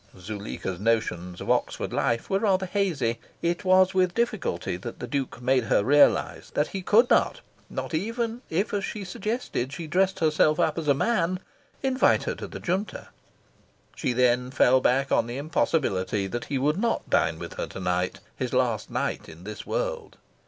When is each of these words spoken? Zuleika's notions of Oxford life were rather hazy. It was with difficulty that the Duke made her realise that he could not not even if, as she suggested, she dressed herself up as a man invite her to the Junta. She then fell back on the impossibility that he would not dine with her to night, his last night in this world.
Zuleika's 0.17 0.79
notions 0.79 1.41
of 1.41 1.51
Oxford 1.51 1.93
life 1.93 2.27
were 2.27 2.39
rather 2.39 2.65
hazy. 2.65 3.19
It 3.43 3.63
was 3.63 3.93
with 3.93 4.15
difficulty 4.15 4.75
that 4.77 4.97
the 4.97 5.05
Duke 5.05 5.39
made 5.43 5.65
her 5.65 5.83
realise 5.83 6.49
that 6.55 6.69
he 6.69 6.81
could 6.81 7.07
not 7.11 7.41
not 7.69 7.93
even 7.93 8.41
if, 8.49 8.73
as 8.73 8.83
she 8.83 9.03
suggested, 9.03 9.71
she 9.71 9.85
dressed 9.85 10.17
herself 10.17 10.59
up 10.59 10.79
as 10.79 10.87
a 10.87 10.95
man 10.95 11.39
invite 11.83 12.23
her 12.23 12.33
to 12.33 12.47
the 12.47 12.59
Junta. 12.59 13.09
She 13.95 14.11
then 14.11 14.49
fell 14.49 14.81
back 14.81 15.11
on 15.11 15.27
the 15.27 15.37
impossibility 15.37 16.25
that 16.25 16.45
he 16.45 16.57
would 16.57 16.77
not 16.77 17.07
dine 17.07 17.37
with 17.37 17.53
her 17.57 17.67
to 17.67 17.79
night, 17.79 18.21
his 18.35 18.53
last 18.53 18.89
night 18.89 19.29
in 19.29 19.43
this 19.43 19.67
world. 19.67 20.17